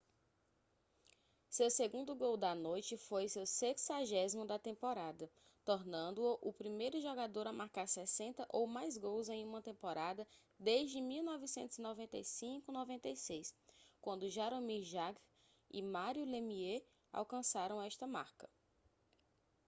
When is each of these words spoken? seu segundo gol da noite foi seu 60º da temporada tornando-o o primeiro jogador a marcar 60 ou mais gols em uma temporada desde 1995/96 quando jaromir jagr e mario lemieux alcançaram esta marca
seu 1.47 1.69
segundo 1.69 2.15
gol 2.15 2.35
da 2.35 2.55
noite 2.55 2.97
foi 2.97 3.29
seu 3.29 3.43
60º 3.43 4.47
da 4.47 4.57
temporada 4.57 5.29
tornando-o 5.63 6.39
o 6.41 6.51
primeiro 6.51 6.99
jogador 6.99 7.45
a 7.45 7.53
marcar 7.53 7.87
60 7.87 8.47
ou 8.49 8.65
mais 8.65 8.97
gols 8.97 9.29
em 9.29 9.45
uma 9.45 9.61
temporada 9.61 10.27
desde 10.57 10.97
1995/96 10.97 13.53
quando 14.01 14.27
jaromir 14.27 14.81
jagr 14.83 15.21
e 15.69 15.83
mario 15.83 16.25
lemieux 16.25 16.83
alcançaram 17.13 17.79
esta 17.79 18.07
marca 18.07 18.49